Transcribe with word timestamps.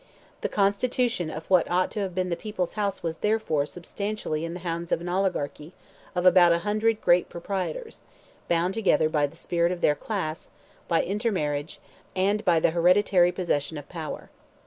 The 0.41 0.49
constitution 0.49 1.29
of 1.29 1.47
what 1.47 1.69
ought 1.69 1.91
to 1.91 1.99
have 1.99 2.15
been 2.15 2.29
the 2.29 2.35
people's 2.35 2.73
house 2.73 3.03
was, 3.03 3.17
therefore, 3.17 3.67
substantially 3.67 4.43
in 4.43 4.55
the 4.55 4.61
hands 4.61 4.91
of 4.91 4.99
an 4.99 5.07
oligarchy 5.07 5.73
of 6.15 6.25
about 6.25 6.51
a 6.51 6.57
hundred 6.65 7.01
great 7.01 7.29
proprietors, 7.29 8.01
bound 8.47 8.73
together 8.73 9.09
by 9.09 9.27
the 9.27 9.35
spirit 9.35 9.71
of 9.71 9.81
their 9.81 9.93
class, 9.93 10.47
by 10.87 11.03
intermarriage, 11.03 11.79
and 12.15 12.43
by 12.43 12.59
the 12.59 12.71
hereditary 12.71 13.31
possession 13.31 13.77
of 13.77 13.89
power. 13.89 14.31